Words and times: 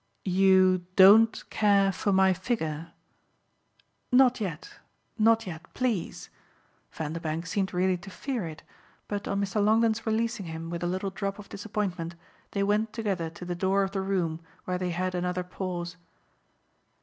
"You 0.25 0.87
DON'T 0.95 1.47
care 1.51 1.91
for 1.91 2.11
my 2.11 2.33
figure?" 2.33 2.91
"Not 4.11 4.41
yet 4.41 4.79
not 5.19 5.45
yet. 5.45 5.71
PLEASE." 5.75 6.31
Vanderbank 6.91 7.45
seemed 7.45 7.71
really 7.71 7.97
to 7.97 8.09
fear 8.09 8.47
it, 8.47 8.63
but 9.07 9.27
on 9.27 9.39
Mr. 9.39 9.63
Longdon's 9.63 10.07
releasing 10.07 10.47
him 10.47 10.71
with 10.71 10.81
a 10.81 10.87
little 10.87 11.11
drop 11.11 11.37
of 11.37 11.49
disappointment 11.49 12.15
they 12.49 12.63
went 12.63 12.93
together 12.93 13.29
to 13.29 13.45
the 13.45 13.53
door 13.53 13.83
of 13.83 13.91
the 13.91 14.01
room, 14.01 14.39
where 14.65 14.79
they 14.79 14.89
had 14.89 15.13
another 15.13 15.43
pause. 15.43 15.97